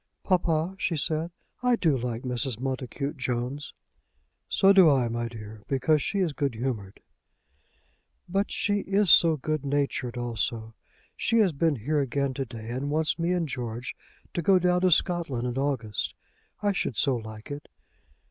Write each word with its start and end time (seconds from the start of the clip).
"Papa," 0.23 0.73
she 0.79 0.97
said, 0.97 1.29
"I 1.61 1.75
do 1.75 1.95
like 1.95 2.23
Mrs. 2.23 2.59
Montacute 2.59 3.17
Jones." 3.17 3.71
"So 4.49 4.73
do 4.73 4.89
I, 4.89 5.07
my 5.09 5.27
dear, 5.27 5.61
because 5.67 6.01
she 6.01 6.17
is 6.21 6.33
good 6.33 6.55
humoured." 6.55 7.01
"But 8.27 8.49
she 8.49 8.79
is 8.79 9.11
so 9.11 9.37
good 9.37 9.63
natured 9.63 10.17
also! 10.17 10.73
She 11.15 11.37
has 11.37 11.53
been 11.53 11.75
here 11.75 11.99
again 11.99 12.33
to 12.33 12.45
day 12.45 12.67
and 12.71 12.89
wants 12.89 13.19
me 13.19 13.31
and 13.31 13.47
George 13.47 13.95
to 14.33 14.41
go 14.41 14.57
down 14.57 14.81
to 14.81 14.89
Scotland 14.89 15.45
in 15.47 15.59
August. 15.59 16.15
I 16.63 16.71
should 16.71 16.97
so 16.97 17.15
like 17.17 17.51
it." 17.51 17.67